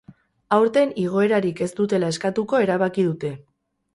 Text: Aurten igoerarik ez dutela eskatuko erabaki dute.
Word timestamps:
Aurten 0.55 0.93
igoerarik 1.01 1.61
ez 1.67 1.69
dutela 1.79 2.09
eskatuko 2.15 2.61
erabaki 2.65 3.05
dute. 3.11 3.33